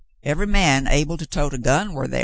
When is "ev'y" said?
0.23-0.47